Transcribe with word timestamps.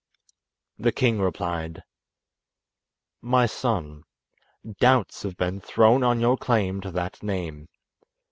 The 0.79 0.91
king 0.91 1.19
replied: 1.21 1.83
"My 3.21 3.45
son, 3.45 4.01
doubts 4.79 5.21
have 5.21 5.37
been 5.37 5.59
thrown 5.61 6.01
on 6.01 6.19
your 6.19 6.37
claim 6.37 6.81
to 6.81 6.89
that 6.89 7.21
name. 7.21 7.67